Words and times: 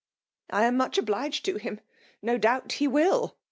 "^ 0.01 0.03
I 0.49 0.65
am 0.65 0.77
much 0.77 0.97
obliged 0.97 1.45
to 1.45 1.57
him!— 1.57 1.79
^no 2.25 2.41
doubt 2.41 2.71
he 2.71 2.87
will 2.87 3.37